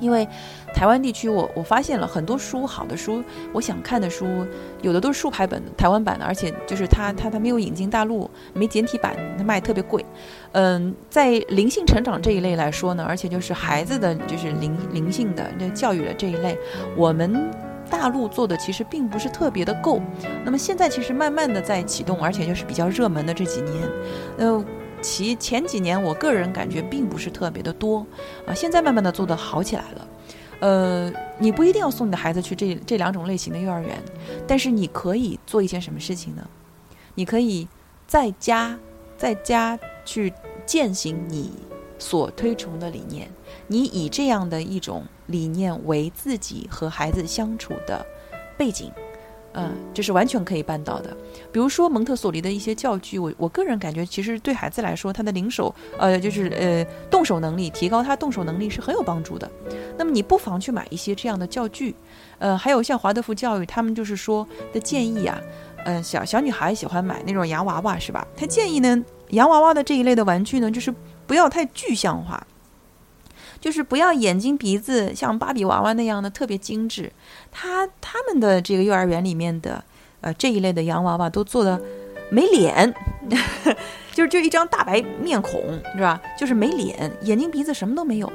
[0.00, 0.28] 因为
[0.74, 4.46] 台湾地区，我我发现了很多书，好的书，我想看的书，
[4.82, 10.04] 有的都是竖排本的台湾版的，而且就是它它它没有引进大陆，没简体版，它卖特别贵。
[10.52, 16.56] 嗯，在灵性成长这一类来说呢，而且就是孩子的就是灵灵性的这教育的这一类，
[16.96, 17.50] 我们
[17.90, 20.00] 大陆做的其实并不是特别的够。
[20.44, 23.88] 那么现在其实慢慢的在启动，而且就是比较热门的这几年，
[24.38, 24.64] 呃。
[25.00, 28.04] 其前几年，我个人感觉并不是特别的多，
[28.44, 30.07] 啊，现在慢慢的做的好起来了。
[30.60, 34.02] 呃，你不一定要送你的孩子去这这两种类型的幼儿园，
[34.46, 36.48] 但是你可以做一件什么事情呢？
[37.14, 37.68] 你可以
[38.06, 38.78] 在家
[39.16, 40.32] 在家去
[40.66, 41.52] 践行你
[41.98, 43.30] 所推崇的理念，
[43.66, 48.04] 你以这样的一种理念为自己和孩子相处的
[48.56, 48.92] 背景。
[49.54, 51.16] 嗯，这是完全可以办到的。
[51.50, 59.50] 比如说蒙特梭利的一些教具，我我个人感觉，其实对孩子来说，他的零手，呃，就是呃动手能力，提高他动手能力是很有帮助的。
[59.96, 61.94] 那么你不妨去买一些这样的教具。
[62.38, 65.40] 呃，还有像华德福教育，他们就是说的建议啊，
[65.84, 68.24] 嗯，小小女孩喜欢买那种洋娃娃，是吧？
[68.36, 70.94] 他建议呢，洋娃娃的这一类的玩具呢，就是
[71.26, 72.46] 不要太具象化。
[73.60, 77.12] 就是不要眼睛鼻子像芭比娃娃那样的特别精致，
[77.50, 79.82] 他他们的这个幼儿园里面的
[80.20, 81.80] 呃这一类的洋娃娃都做的
[82.30, 82.94] 没脸，
[84.14, 85.60] 就是就一张大白面孔
[85.96, 86.20] 是吧？
[86.38, 88.32] 就是没脸，眼睛鼻子什么都没有，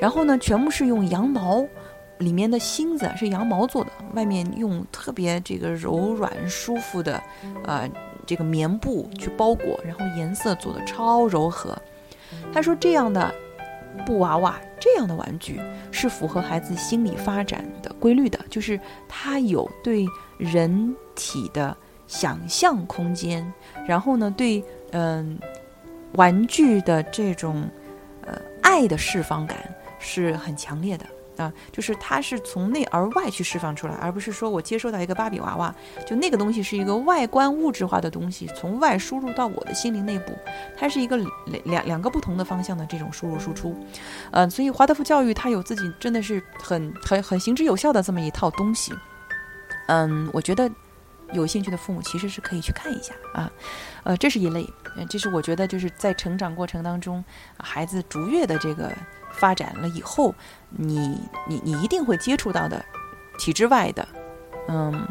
[0.00, 1.66] 然后呢，全部是用羊毛，
[2.18, 7.22] 里面的芯子是羊毛做的，外面用特别这个柔软舒服的
[7.64, 7.88] 呃
[8.26, 11.76] 这个棉布去包裹，然后颜色做的超柔和。
[12.52, 13.34] 他说这样的。
[13.98, 20.06] 布娃娃这样的玩具是符合孩子心理发展的规律的，就是他有对
[20.38, 23.52] 人体的想象空间，
[23.86, 25.38] 然后呢，对嗯，
[26.12, 27.68] 玩具的这种
[28.24, 29.58] 呃爱的释放感
[29.98, 31.04] 是很强烈的。
[31.38, 35.74] 啊，就是它是从内而外去释放出来，而不是说我接收到一个芭比娃娃，
[36.04, 40.32] 就那个东西是一个外观物质化的东西，从外输入到我的心灵内部，
[40.76, 41.30] 它是一个两
[41.64, 43.74] 两两个不同的方向的这种输入输出。
[44.32, 48.92] 嗯，所以华德福教育它有自己真的是很很很行之有效的这么一套东西。
[49.86, 50.68] 嗯，我觉得
[51.32, 53.50] 有兴趣的父母其实是可以去看一下啊。
[54.02, 57.24] 呃，这是一类，嗯这是我觉得就是在成长过程当中，
[57.58, 58.92] 孩子逐月的这个。
[59.38, 60.34] 发展了以后，
[60.70, 62.84] 你你你一定会接触到的，
[63.38, 64.06] 体制外的，
[64.68, 65.06] 嗯，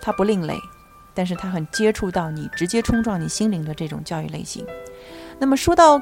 [0.00, 0.58] 它不另类，
[1.14, 4.66] 但是它很接触到你，直接冲撞你心灵的这种教育类型。
[5.38, 6.00] 那么说到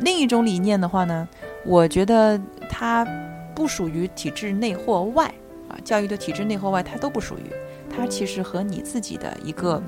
[0.00, 1.28] 另一种理念的话呢，
[1.64, 3.06] 我觉得它
[3.54, 5.26] 不属于体制内或外
[5.68, 7.52] 啊，教育的体制内或外它都不属于，
[7.88, 9.80] 它其实和你自己的一个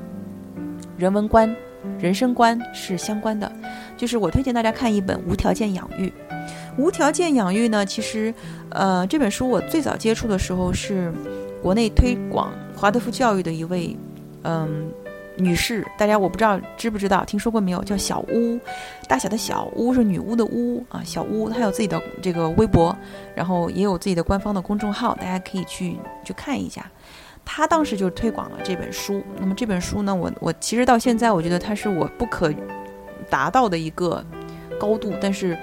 [0.96, 1.54] 人文观、
[1.98, 3.50] 人生观是相关的。
[3.96, 6.08] 就是我推荐大家看一本《无条件养育》。
[6.76, 7.86] 无条件养育呢？
[7.86, 8.34] 其实，
[8.70, 11.12] 呃，这本书我最早接触的时候是
[11.62, 13.96] 国内推广华德福教育的一位，
[14.42, 14.90] 嗯，
[15.36, 15.86] 女士。
[15.96, 17.82] 大家我不知道知不知道，听说过没有？
[17.84, 18.58] 叫小屋，
[19.08, 21.00] 大小的小屋是女巫的巫啊。
[21.04, 22.96] 小屋她有自己的这个微博，
[23.36, 26.84] 然后也有自己的官方的公众号，大家可以去去看一下。
[27.44, 29.22] 她当时就推广了这本书。
[29.38, 32.52] 那么这本书呢，我我其实到现在我觉得它是我不可
[33.30, 34.24] 达到的一个
[34.80, 35.56] 高度，但是。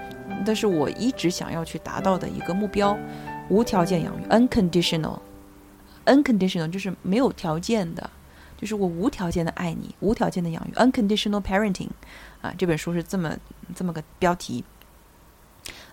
[0.46, 2.98] 但是我一直想要去达到的一个目标，
[3.50, 8.10] 无条件养育 （unconditional），unconditional 就是没有条件的，
[8.58, 11.90] 就是我无条件的爱你，无条件的养育 （unconditional parenting）。
[12.42, 13.38] 啊，这本书是这么
[13.76, 14.64] 这么个标题。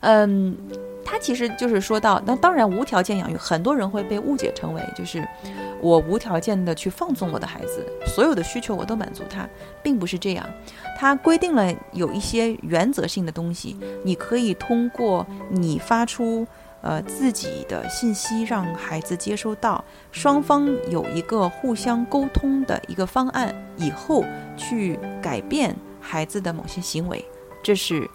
[0.00, 0.56] 嗯，
[1.04, 5.26] 他其实就是说到，那当然无条件养育，很多人会被误解成为就是
[5.80, 9.48] 我无条件的去放纵我的孩子，所有的需求我都满足他，
[9.82, 10.46] 并不是这样。
[10.96, 16.46] 他规定了有一些原则性的东西，你可以通过你发出
[16.82, 24.24] 呃自己的信息，让孩子接收到，双方有一个互相沟通的一个方案，以后
[24.56, 27.24] 去改变孩子的某些行为，
[27.62, 28.08] 这是。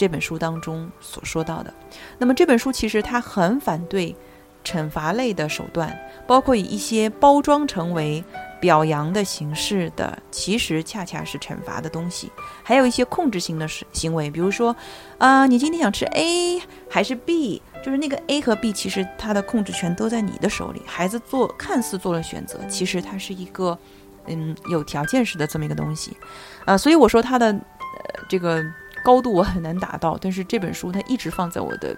[0.00, 1.70] 这本书当中所说到的，
[2.16, 4.16] 那么这本书其实它很反对
[4.64, 5.94] 惩罚类的手段，
[6.26, 8.24] 包括以一些包装成为
[8.62, 12.32] 表扬的形式的，其实恰恰是惩罚的东西，
[12.62, 14.74] 还有一些控制性的行为，比如说，
[15.18, 20.80] 啊，你今天想吃 A 还是 B，就是那个 A 和 B，其实它的控制权都在你的手里。
[20.86, 23.78] 孩子做看似做了选择，其实它是一个
[24.28, 26.16] 嗯有条件式的这么一个东西，
[26.64, 28.64] 啊，所以我说它的呃这个。
[29.04, 31.96] 高度我很难达到，但是这本书它一直放在我的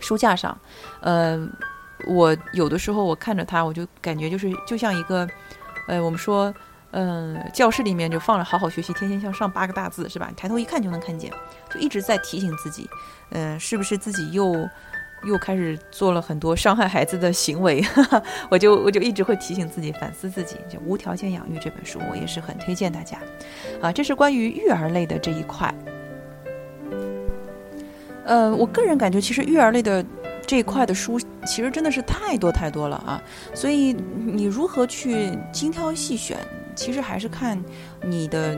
[0.00, 0.56] 书架上，
[1.00, 1.48] 呃，
[2.06, 5.28] 我有的时候我看着它，我就感觉就是就像一个，
[5.86, 6.52] 呃，我们说，
[6.90, 10.30] 嗯，教室里面就放了“好好学习，天天向上”八个大字，是吧？
[10.36, 11.32] 抬头一看就能看见，
[11.70, 12.88] 就一直在提醒自己，
[13.30, 14.68] 嗯，是不是自己又
[15.24, 17.82] 又开始做了很多伤害孩子的行为？
[18.50, 20.56] 我就我就一直会提醒自己，反思自己。
[20.68, 23.18] 就《无条件养育》这本书，我也是很推荐大家，
[23.80, 25.72] 啊，这是关于育儿类的这一块。
[28.24, 30.04] 呃，我个人感觉，其实育儿类的
[30.46, 33.20] 这一块的书，其实真的是太多太多了啊。
[33.52, 33.92] 所以
[34.24, 36.36] 你如何去精挑细选，
[36.74, 37.60] 其实还是看
[38.04, 38.56] 你的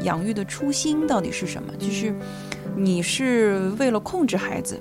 [0.00, 1.72] 养育的初心到底是什么。
[1.76, 2.14] 就是
[2.76, 4.78] 你是为了控制孩子，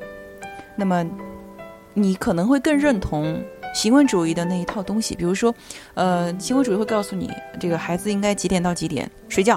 [0.75, 1.05] 那么
[1.93, 3.41] 你可能会更认同
[3.73, 5.15] 行为主义的那一套东西。
[5.15, 5.55] 比如说，
[5.93, 9.55] 呃，行为主义会告诉你，这个孩子应该几点到几点睡觉，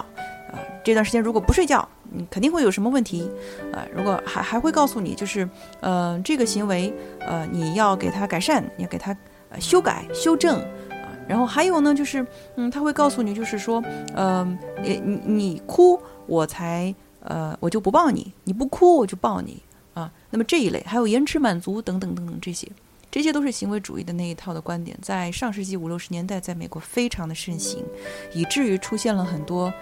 [0.52, 1.88] 啊，这段时间如果不睡觉。
[2.10, 3.30] 你肯定会有什么问题，
[3.72, 5.48] 呃，如果还还会告诉你，就是，
[5.80, 9.16] 呃，这个行为，呃，你要给他改善，你要给他
[9.60, 10.58] 修改、修正，
[10.90, 13.82] 啊，然后还有呢，就是，嗯，他会告诉你，就是说，
[14.14, 19.62] 嗯，你你你哭，我才，呃，我就不抱你，你不哭，我就抱你，
[19.94, 22.66] 啊，那么这一类，还有延迟满足等等等等这些，
[23.10, 27.84] 这些都是行为主义的那一套的观点，在上世纪五六十年代，在美国非常的盛行，
[28.32, 29.72] 以至于出现了很多。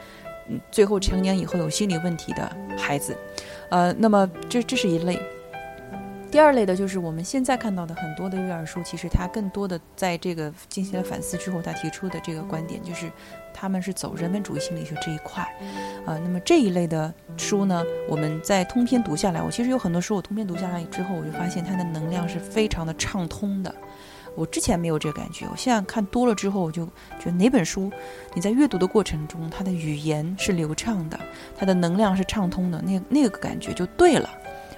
[0.71, 3.17] 最后成年以后有心理问题的孩子，
[3.71, 5.21] 呃，那么这这是一类。
[6.29, 13.11] 第二类的就是我们现在看到的很多的育儿书，其实它更多的在这个进行了反思之后，他提出的这个观点就是，
[13.55, 15.43] 他们是走人文主义心理学这一块，
[16.05, 23.75] 啊，那么这一类的书呢，我们在通篇读下来，我其实有很多书我通篇读下来之后，我就发现它的能量是非常的畅通的。
[24.37, 26.85] 我之前没有这个感觉，我现在看多了之后，我就
[27.19, 27.91] 觉得哪本书
[28.35, 31.19] 你在阅读的过程中，它的语言是流畅的，
[31.57, 34.31] 它的能量是畅通的，那那个感觉就对了，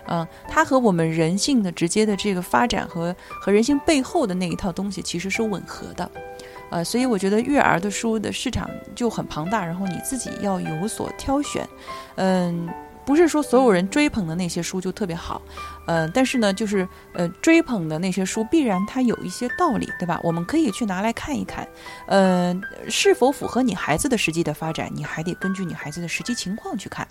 [0.06, 6.10] 嗯，它和我们人性的直接的这个发展和和人性背后的那一套东西其实是吻合的，
[6.70, 11.68] 呃，所以我觉得育儿的书的市场就很庞大，然后你自己要有所挑选，
[12.14, 12.68] 嗯。
[13.08, 15.40] 不是说所有人追捧的那些书就特别好，
[15.86, 20.20] 呃，但是呢，就是呃，追捧的那些书必然它有一些道理，对吧？
[20.22, 21.66] 我们可以去拿来看一看，
[22.06, 22.54] 呃，
[22.90, 27.08] 是否符合你孩子的实际的发展，你还得根据你孩子的实际情况去看。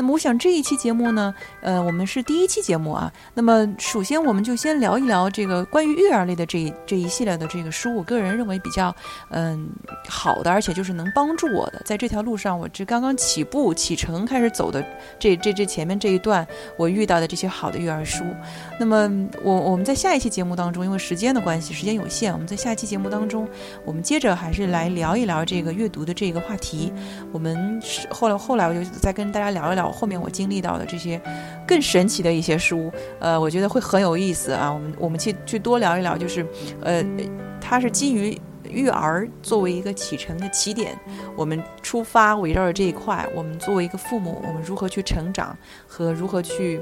[0.00, 3.12] 那么，我想这一期节目呢，呃，我们是第一期节目啊。
[3.34, 7.94] 那么，首先我们就先聊一聊这个关于育儿类的这这一系列的这个书。
[7.94, 8.96] 我个人认为比较
[9.28, 9.68] 嗯
[10.08, 14.82] 好的，而且就是能帮助我的，在这条路上，我这刚刚起步启程开始走的
[15.18, 16.46] 这这这前面这一段，
[16.78, 18.24] 我遇到的这些好的育儿书。
[18.78, 23.46] 那么，我我们在下一期节目当中，因为时间的关系，时间有限，我们在下一期节目当中，
[23.84, 26.90] 我们接着还是来聊一聊这个阅读的这个话题。
[27.32, 29.89] 我们是后来后来我就再跟大家聊一聊。
[29.90, 31.20] 后面我经历到的这些
[31.66, 34.72] 更神奇的一些书，呃，我觉得会很有意思啊。
[34.72, 36.46] 我们我们去去多聊一聊，就是
[36.82, 37.04] 呃，
[37.60, 38.38] 它是基于
[38.68, 40.96] 育儿作为一个启程的起点，
[41.36, 45.56] 我们出发围绕着这一块，我们作为一个父母，我们如何去成长
[45.88, 46.80] 和如何去，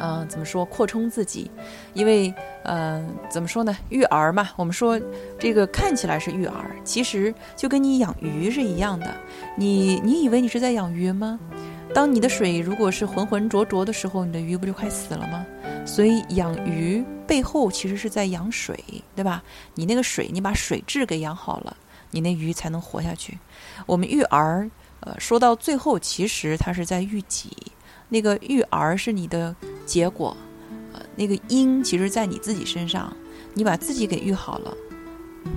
[0.00, 1.50] 嗯，怎么说扩充自己？
[1.94, 3.76] 因为呃，怎么说呢？
[3.88, 4.98] 育儿嘛，我们说
[5.38, 9.12] 这个看起来是育儿，其实就跟你养鱼是一样的。
[9.56, 11.38] 你你以为你是在养鱼吗？
[11.92, 15.44] 当你的水如果是浑浑浊浊的时候，你的鱼不就快死了吗？
[15.86, 18.78] 所以养鱼背后其实是在养水，
[19.14, 19.42] 对吧？
[19.74, 21.76] 你那个水，你把水质给养好了，
[22.10, 23.38] 你那鱼才能活下去。
[23.86, 24.70] 我们育儿，
[25.00, 27.50] 呃，说到最后，其实它是在育己。
[28.08, 29.54] 那个育儿是你的
[29.84, 30.36] 结果，
[30.92, 33.14] 呃，那个因其实在你自己身上。
[33.56, 34.76] 你把自己给育好了，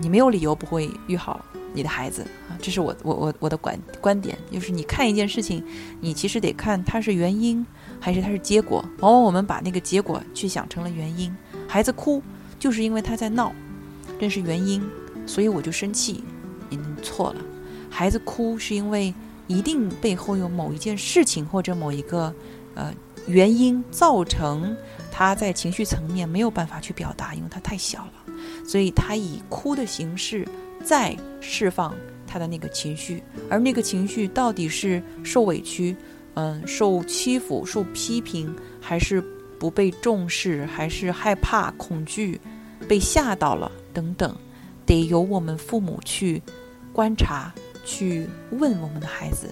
[0.02, 1.44] 你没有理由不会育好。
[1.74, 5.64] 你的孩子啊，这是我我我我的观观点，就是你看一件事情，
[6.00, 7.64] 你其实得看它是原因
[8.00, 8.84] 还是它是结果。
[9.00, 11.36] 往往我们把那个结果去想成了原因，
[11.68, 12.24] 孩子哭
[12.58, 13.54] 就是因为他在闹，
[14.20, 14.82] 这是原因，
[15.28, 16.24] 所以我就生气。
[16.70, 17.42] 你错了，
[17.92, 19.14] 孩子哭是因为
[19.46, 22.34] 一定背后有某一件事情或者某一个
[22.74, 22.92] 呃
[23.28, 24.76] 原因造成
[25.12, 28.27] 他在情绪层面没有办法去表达，因为他太小了，
[28.66, 30.48] 所以他以哭的形式。
[30.84, 31.94] 再释放
[32.28, 35.94] 他的那个情绪，而那个情绪到底是受委屈，
[36.36, 39.20] 嗯，受欺负、受批评，还是
[39.60, 42.40] 不被重视，还是害怕、恐惧、
[42.88, 44.34] 被吓到了等等，
[44.86, 46.42] 得由我们父母去
[46.94, 47.52] 观察、
[47.84, 49.52] 去问我们的孩子。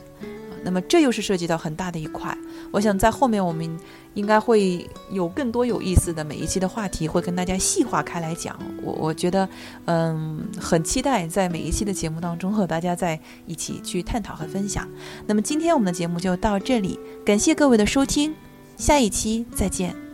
[0.66, 2.36] 那么这又是涉及到很大的一块，
[2.72, 3.80] 我想在后面我们
[4.16, 8.60] 应该会有更多有意思的每一期的话题，会跟大家细化开来讲。
[8.82, 9.48] 我我觉得，
[9.86, 14.88] 嗯，很期待在每一期的节目当中和大家在一起去探讨和分享。
[15.28, 18.34] 那么今天我们的节目就到这里，感谢各位的收听，
[18.76, 20.05] 下一期再见。